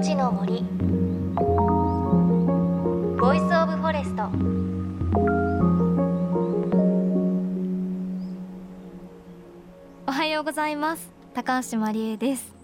[0.00, 0.62] 命の森。
[3.20, 4.30] Voice of Forest。
[10.06, 11.12] おはようございます。
[11.34, 12.54] 高橋万里恵です。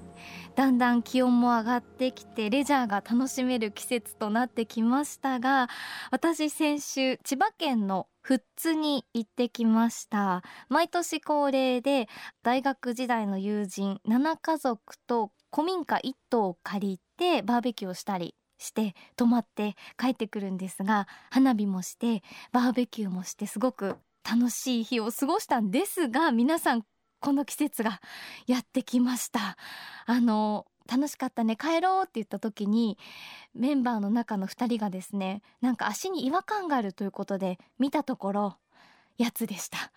[0.54, 5.68] だんだん気温も上がってきてレジャーが楽しめる季節となってきましたが
[6.10, 10.42] 私先週千葉県の富津に行ってきました。
[10.70, 12.08] 毎年恒例で
[12.42, 23.96] 大学時代の友人7家族と古民家1棟を借りてバーベキューをしたりして泊まって帰ってくるんですが花火もしてバーベキューもしてすごく
[24.28, 26.82] 楽しい日を過ごしたんですが皆さん
[27.20, 28.00] この季節が
[28.46, 29.56] やってきました。
[30.06, 32.96] あの楽しかったね帰ろうって言った時に
[33.54, 38.56] メンバーの中の2人がですねなんか足に違和感があるということで見たところ
[39.18, 39.90] やつでした。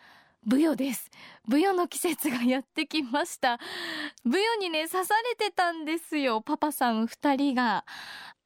[0.45, 1.09] ブヨです。
[1.48, 3.59] ブヨの季節がやってきました。
[4.23, 6.41] ブヨにね刺されてたんですよ。
[6.41, 7.85] パパさん2人が。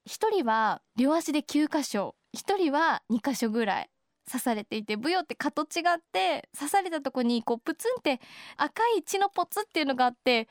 [0.07, 2.15] 1人は両足で9箇所。
[2.35, 3.89] 1人は2箇所ぐらい。
[4.29, 8.21] 刺されていてブヨって蚊と違って刺されたとこにこうプツンって
[8.55, 10.47] 赤い血のポツっていうのがあって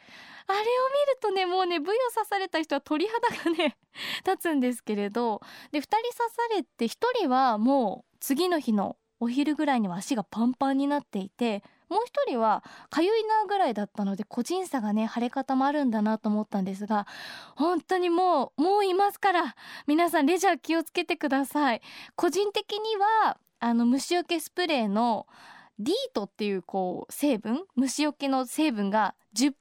[0.46, 3.78] あれを見るとねもうねブヨ刺された人は鳥肌がね
[4.26, 5.40] 立つんですけれど。
[5.70, 6.88] で2人刺されて1
[7.20, 17.06] 人はもう次の日のお昼ぐらいには足がパンパンになっていてもう一人はかゆいなぐらいだったので個人差がね腫れ方もあるんだなと思ったんですが
[17.54, 19.54] 本当にもうもういますから
[19.86, 21.82] 皆さんレジャー気をつけてください。
[22.16, 25.28] 個人的にはあの虫除けスプレーの
[25.78, 29.52] ディートっていうこう成分虫除けの成分が10%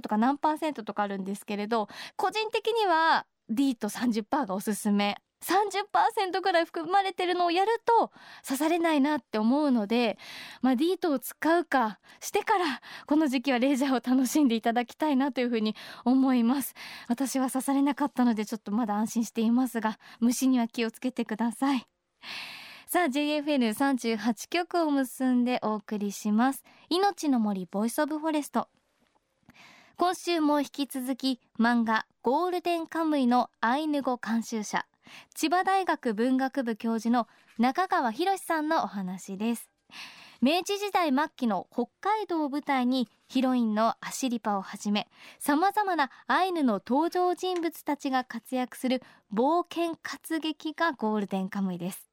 [0.00, 5.18] とか何パーセントとかあるんですけれど個人的にはディート30%がおすすめ。
[5.42, 8.12] 30%ぐらい含まれてるのをやると
[8.46, 10.16] 刺されないなって思うので、
[10.62, 16.74] まあ、ディートを使うかしてからこの時期はレジャーを楽しんでいただきたいなというふうに思います。
[17.08, 21.86] 私は刺されなかったのでちょっとまだ安心していますが虫には気をつけてください。
[22.86, 26.62] さあ JFN38 曲を結んでお送りします。
[26.90, 28.68] 命の森 Voice of Forest。
[29.96, 34.86] 今週も引き続き漫画ゴールデンカムイのアイヌ語監修者。
[35.34, 37.28] 千葉大学文学部教授の
[37.58, 39.70] 中川博さんのお話です。
[40.40, 45.06] 明治時代末期の北海道を舞台にヒロインのアシリパをはじめ
[45.38, 49.02] 様々なアイヌの登場人物たちが活躍する
[49.32, 52.08] 冒険活劇がゴールデンカムイです。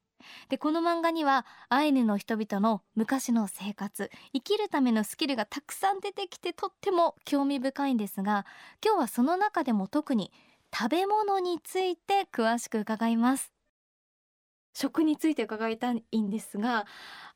[0.49, 8.45] でこの漫画にはアイヌの人々の昔の生活生きるためのスキルがたくさん出てきてとっても興味深いんですが
[8.85, 10.31] 今日はその中でも特に
[10.75, 13.51] 食べ物について詳しく伺います。
[14.73, 16.85] 食について伺いたいんですが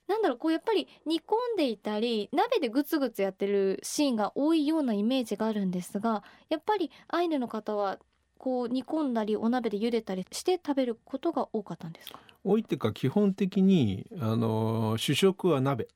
[0.08, 7.98] なんだろうこうやっぱり煮込んでいたり鍋でグツグツやってるシーンが多いようなイメージがあるんですがやっぱりアイヌの方は
[8.38, 12.20] こう煮込んだりお鍋で茹でたりして食べることが多かったんですか？
[12.46, 15.88] 多いっていうか基本的にあの主食は鍋。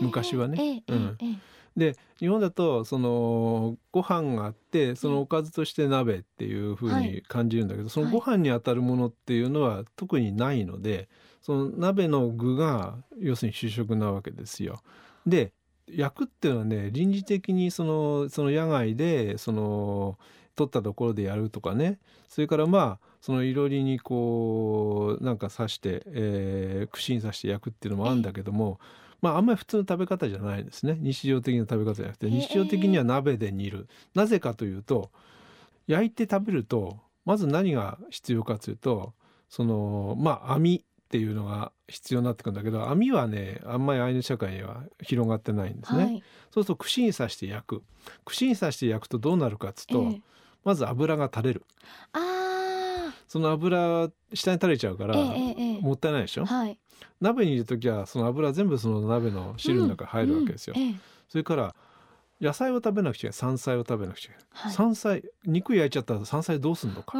[0.00, 1.18] 昔はね、うん、
[1.76, 11.08] で日本だとそのご飯があってそのおかずとして鍋っていうふうに感じるんだけど、はい、そのご飯にあたるものっていうのは特にないので
[11.40, 14.80] その鍋の具が要するに主食なわけですよ。
[15.26, 15.52] で
[15.88, 20.18] 焼くっていうのはね臨時的にそのその野外でその
[20.54, 21.98] 取ったところでやるとかね。
[22.28, 28.80] それからまあそのいろりにこうなんか刺して、えー、串に刺して焼くっていうのもあるんだけども、
[29.22, 30.98] まああんまり普通の食べ方じゃないですね。
[31.00, 33.88] 日常的な食べ方じゃなくて日常的には鍋で煮る。
[34.14, 35.10] なぜかというと
[35.86, 39.14] 焼いて食べるとまず何が必要かというと
[39.48, 47.82] そのまあ網っていうのが必要になってくるんだけど網はねあんまりアイヌ社会には広がってないんですね、はい、そうすると串に刺して焼く。
[48.24, 50.20] 串に刺して焼くとどうなるかっつうと、えー、
[50.64, 51.64] まず油が垂れる
[53.32, 56.78] その油下に垂れちゃうから、もったいないでしょ、はい、
[57.18, 61.74] 鍋にいる時はその油全部その鍋の汁の中入るわけですよ、うんうん、それから
[62.42, 67.16] 野菜を食べなくちゃ山菜を食べなくちゃはい、山菜肉焼いちゃったら山菜どうすんのか、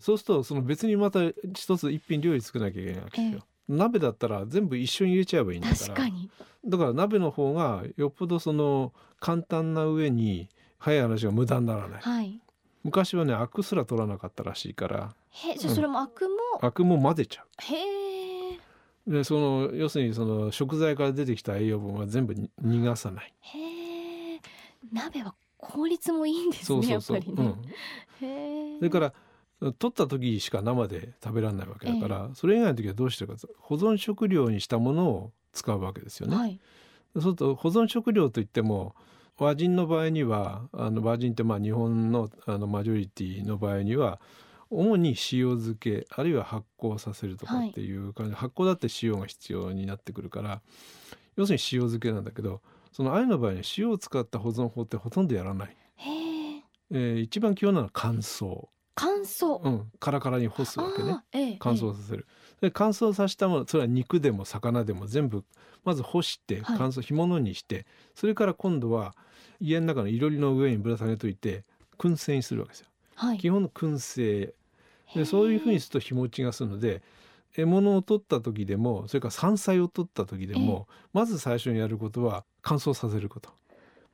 [0.00, 1.20] そうするとその別にまた
[1.54, 6.08] 一つ一品料理作らなきゃいけないわけですよ、鍋だったら全部一緒に入れちゃえばいいんだから。
[6.64, 10.48] だから鍋の方がよっぽどその簡単な上に
[10.78, 12.41] 早い話が無駄にならない、はい、
[12.84, 15.14] 昔はねアクすら取らなかったらしいから。
[15.30, 17.46] へじゃそれもアクも、うん、アクも混ぜちゃう。
[17.62, 18.58] へえ
[19.06, 23.34] でその要するにその食材から出てきた栄養分は全部逃がさない。
[23.40, 24.40] へえ
[24.92, 29.12] 鍋は効率もいいんですねそうそうそう、ね、うん、へえそれから
[29.60, 36.36] 取った時しか生で食べられないわけだから、えそれ以外の時はどうしてるか保存食料にしたものを使うわけですよね。
[36.36, 36.60] はい、
[37.14, 38.96] そうすると保存食料といっても
[39.42, 44.20] 和人の場合にはあの和人ってまあ日本のあのマジョリティの場合には
[44.70, 50.62] 主に塩漬けあるいは発酵させるとかっていう感じ、はい、発酵だって塩が必要になってくるから
[51.36, 52.62] 要するに塩漬けなんだけど
[52.92, 55.76] そのあゆの場合に塩を使った保存法ってほとんどやらない。
[56.94, 58.68] えー、一番基本なのは乾燥。
[58.94, 62.26] 乾燥、うん、カラカラに干すわけね、えー、乾燥させる、
[62.60, 65.44] で乾燥させたものそれは肉でも魚でも全部
[65.84, 69.14] まず干して乾燥、干物にしてそれから今度は
[69.60, 71.64] 家の中のいろりの上にぶら下げといて
[71.98, 74.54] 燻製にするわけですよ、はい、基本の燻製。
[75.14, 77.02] でそういうふうにすると日持ちがするので
[77.54, 83.50] 獲物を取った時でもそれから山菜を取った時でもまず最初にやることは乾燥させること。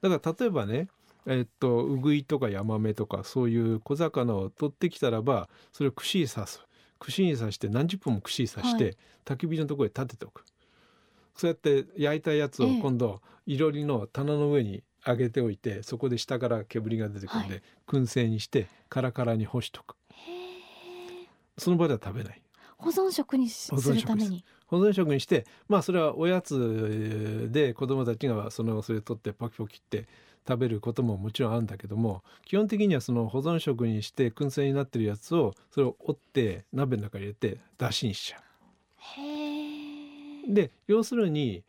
[0.02, 0.88] だから例えばね
[1.26, 6.62] えっとウグイとかヤマメとかそういう小魚を取ってきたらばそれを串に刺す。
[6.98, 10.44] 串に刺して何十分も串に刺して、はい、焚き火のところへ立てておく。
[11.36, 19.94] そうやって焼いたやつを今度、いろりの棚の上に上げておいてそこで下から煙が出てくるんで、はい、燻製にしてカラカラに干しとく。
[21.56, 22.42] その場では食べない。
[22.76, 24.44] 保存食にするために。
[24.66, 30.06] 保存食にしてまあそれはおやつで子供たちがそのそれ取ってパキパキって
[30.48, 40.52] 食べることももちろんあるんだけども基本的にはその保存食にして燻製になってるやつをそれを折って鍋の中に入れて出しにしちゃう。
[40.52, 41.62] で要するに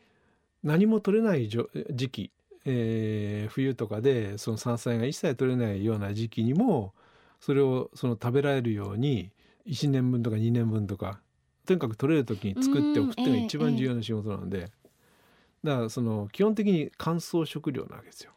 [0.63, 2.31] 何も取れない時期、
[2.65, 6.93] えー、冬とかでその山菜が一切取れないような時期にも
[7.41, 9.31] それをその食べられるように
[9.67, 11.19] 1年分とか2年分とか
[11.65, 14.71] とにかく取れる時に作っておくっていうのが一番重要な仕事なので、
[15.63, 18.31] だからその基本的に乾燥食料なわけですよ。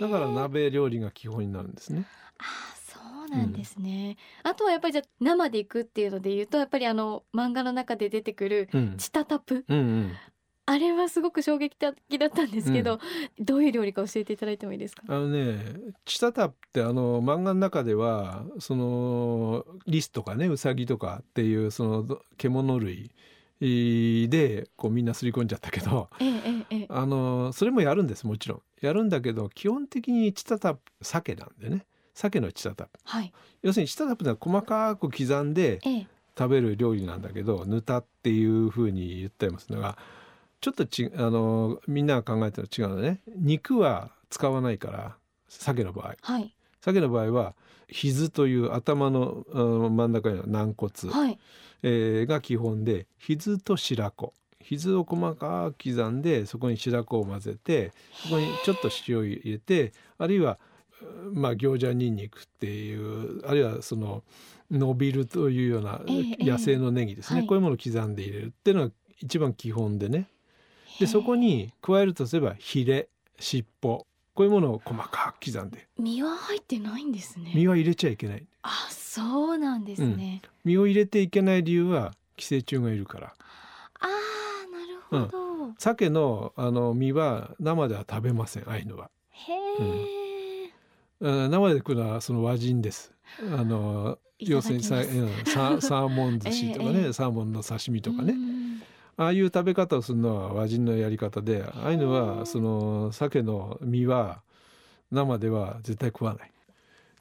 [0.00, 2.06] だから鍋料理が基本になるんですね。
[2.38, 2.44] あ
[2.76, 9.84] そうなんですね、うん、あとはやっぱりじゃ生でいくっていうので言うとやっぱりあの漫画の中で出てくるチタタプ、うんうん。
[9.84, 10.12] うん、
[10.66, 12.98] あれはすごく衝撃的だったんですけど、
[13.38, 15.02] うん、どういう料理か教えていただいてもいいですか？
[15.06, 15.58] あのね
[16.04, 23.12] チタタってあの漫画の中ではそのリスとかねウサギとかっていうその獣類
[23.60, 28.62] でこうみんなすり込んじゃったけど、えええ、あのそれもやるんですもちろん。
[28.80, 31.84] やるんだけど基本的にチタタプ鮭なんでね。
[32.14, 35.80] 鮭のチタタプ、はい、要するにチタタプは細かく刻んで
[36.36, 39.96] 食べる料理なんだけど、ぬたっていうふうに言ってますのが
[40.60, 43.20] ちょっとちあのみんなが考えてるの違うのね。
[43.36, 45.16] 肉は使わないから
[45.48, 47.54] 鮭の場合、はい、鮭の場合は
[47.90, 49.44] ひずという頭の
[49.90, 51.38] 真ん中には軟骨、はい。
[51.82, 54.34] えー、が基本でひずと白子。
[54.62, 60.58] ひずを細かく刻んでそこに白子を混ぜてそこにちょっと塩を入れてあるいは
[61.32, 64.22] まあ餃子にんにくっていうあるいはその
[64.70, 70.28] 伸びるというような野生のネギですね、ええこういうものを刻んで入れるっていうのが一番基本でね。
[71.00, 73.08] でそこに加えるとすればヒレ
[73.38, 74.06] 尻尾
[74.40, 75.86] こういうものを細かく刻んで。
[75.98, 77.52] 身は入ってないんですね。
[77.54, 78.46] 身は入れちゃいけない。
[78.62, 83.34] あそうなんですね、うん、身を入れていけない理由は寄生虫がいるから。
[84.00, 89.10] あーなるほど、うん、鮭のあの身は生では食べませんアイヌは。
[89.28, 90.72] へえ、
[91.20, 93.12] うん、生で食うのはその和人です。
[93.42, 98.34] あの要するにササーモン寿司とかね、 えー、サーモンの刺身とかね、
[99.20, 104.40] ああいう食べ方をするのは和人のやり方でああいうのはその鮭の身は
[105.10, 106.50] 生では絶対食わない。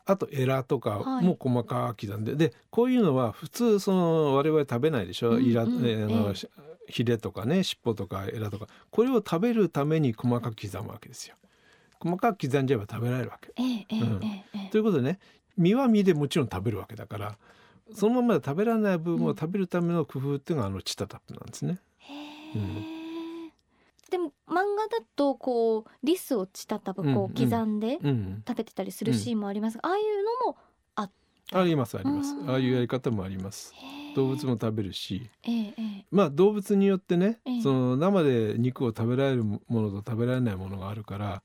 [0.06, 6.50] あとエラとかも細かく刻んで、はい、でこういうのは普通その我々食べないでしょ、うんうん、イラ、えー、
[6.88, 8.68] ヒレとかね尻尾とかエラとか。
[8.92, 11.36] これを食べるために細かく刻むわけですよ。
[12.00, 13.52] 細かく刻んじゃえば食べられるわけ。
[13.58, 14.24] えーえーうん。
[14.24, 15.20] えー、ということでね
[15.58, 17.38] 身は身でもちろん食べるわけだから
[17.94, 21.80] そのままで食べられない部分を食べるための工夫っていうのがあのチタタップなんですね。
[22.56, 23.52] うん、
[24.10, 28.00] でも漫画だとこうリスをチタタプこう刻んで
[28.48, 30.58] 食べてたりするシーンもありますが、ああいうのも
[30.96, 31.10] あ
[31.52, 33.74] ありますあります、ああいうやり方もあります。
[34.16, 35.30] 動物も食べるし、
[36.12, 41.44] まあ動物によってね、えー、その生で肉を食べられるものと食べられないものがあるから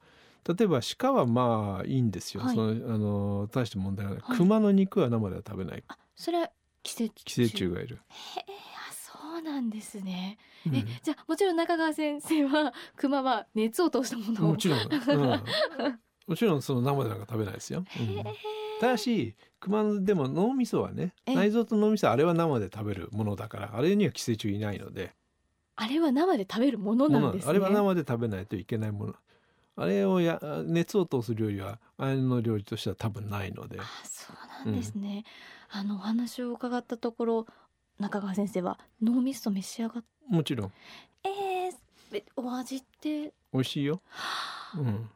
[0.48, 5.84] 例えば鹿はまあいいんですよ、はい、そのあの大して問題ない、はい、熊の肉は生では食べない。
[5.88, 6.50] あそれは
[6.82, 7.24] 寄生虫。
[7.24, 7.98] 寄生虫がいる
[9.44, 14.50] なんですね、うん、えじゃあもちろん中川先生は 熊は熱を通したものを。
[14.52, 14.88] もちろん、うん、
[16.26, 18.24] もちろんその生でなんか食べないですよ、うん、
[18.80, 25.14] ただし熊でも脳みそはね内臓と脳みそあれは生で食べるものだからあれには寄生虫いないので。
[25.76, 29.14] あれは生で食べるものなんです、ね、あれは生で食べないといけないもの。
[29.76, 33.80] あれをや熱を通す料理はあれの料理としては多分ないので。
[33.80, 35.24] あそうなんですね、
[35.74, 37.46] うん、あのお話を伺ったところ
[37.98, 40.72] 中川先生は脳みそ召し上がっもちろん。
[41.24, 43.32] えー、お味って？
[43.52, 44.00] 美味しいよ、
[44.76, 45.08] うん、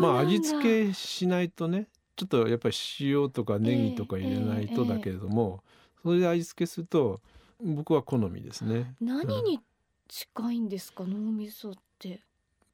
[0.00, 6.00] まあ味付けしないとねちょっとやっぱり塩とかネギとか入れないとだけれども、えーえ。
[6.00, 7.20] ー、それで味付けすると
[7.60, 8.94] 僕は好みですね。
[9.00, 9.60] 何に
[10.08, 12.20] 近いんですか、うん、脳みそって。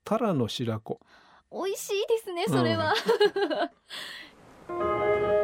[0.05, 1.01] タラの白子。
[1.51, 2.95] 美味しいですねそれは、
[4.69, 4.77] うん、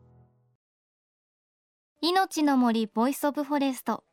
[2.03, 4.03] 命の森 Voice of Forest。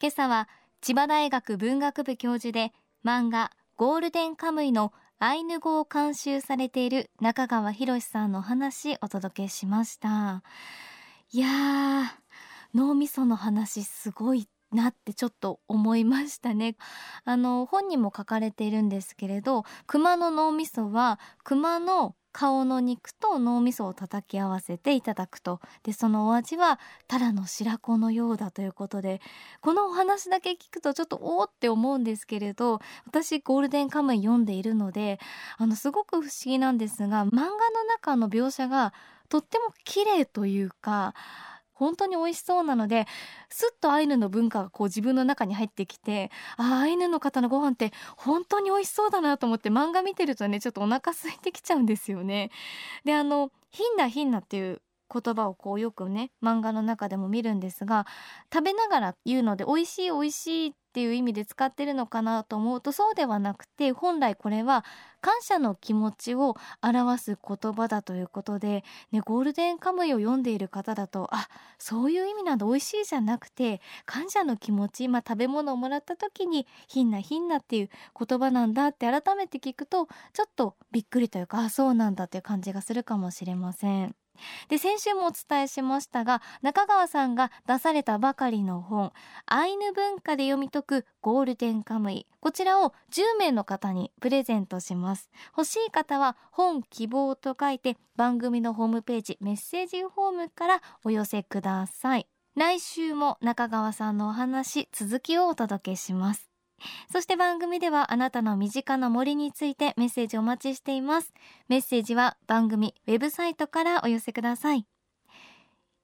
[0.00, 0.48] 今朝は
[0.80, 2.72] 千葉大学文学部教授で
[3.04, 10.44] 漫画ゴールデンカムイのアイヌ語を監修されている中川裕さんの話お届けしました。
[11.32, 12.04] いやー
[12.72, 16.76] 脳みその話すごいなってちょっと思いましたね。
[17.24, 25.60] あの本にも書かれているんですけれど熊の脳みそは熊の顔の肉と脳みそを叩き合わせていただくと。
[25.84, 29.22] でそのお味はタラの白子のようだということで。
[29.60, 35.20] このお話だけ聞くとちょっとおおって思うんですけれど私ゴールデンカムイ読んでいるので
[35.56, 38.92] あのすごく不思議なんですが漫画の中の描写が
[39.28, 41.14] とっても綺麗というか
[41.74, 43.06] 本当に美味しそうなので
[43.50, 52.50] すっとアイヌの文化がこう自分の中に入ってきてああアイヌの方のご飯って本当に美味しそうだなと思って漫画見てるとねちょっとお腹空いてきちゃうんですよね。
[53.04, 54.80] であのヒンナヒンナっていう
[55.22, 58.06] 言葉をこうよくね漫画の中でも見るんですが
[58.52, 64.84] 食べながら言うので美味しい美味しいっていう意味で使ってるのかなと思うとそうではなくて本来これは
[65.20, 84.14] 感謝の気持ちを表す言葉だということで、ね、ゴールデンカムイを読んでいる方だとあそういう意味なんだ美味しいじゃなくて感謝の気持ち、まあ、食べ物をもらった時にひんなひんなっていう言葉なんだって改めて聞くとちょっとびっくりというかあそうなんだっていう感じがするかもしれません。
[84.68, 89.12] で先週もお伝えしましたが中川さんが出されたばかりの本
[89.46, 95.30] アイヌ文化で読み解くゴールデンカムイこちらを10名の方にプレゼントします。
[95.56, 102.26] 欲しい方は本希望と書いて番組のホームページメッセージフォームからお寄せください。
[102.54, 106.53] 来週も中川さんのお話続きをお届けします。
[107.12, 111.32] そして番組ではあなたの身近な森についてメッセージお待ちしています。
[111.68, 114.86] メッセージは番組ウェブサイトからお寄せください。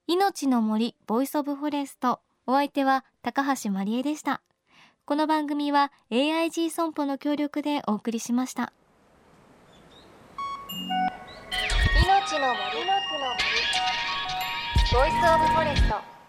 [0.07, 2.21] 命の森 Voice of Forest。
[2.47, 4.43] お相手は高橋万里恵でした。
[5.05, 8.73] この番組は AIG 損保の協力でお送りしました。
[12.05, 12.87] 命の森。
[12.87, 13.61] の森。
[14.93, 16.20] ボイスオブフォレスト。